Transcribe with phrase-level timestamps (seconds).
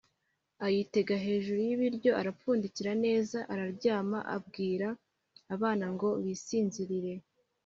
[0.65, 4.87] ayitega hejuru y’ibiryo arapfundikira neza araryama abwira
[5.55, 7.13] abana ngo bisinzirire.